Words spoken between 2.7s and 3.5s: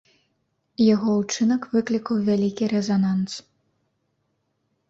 рэзананс.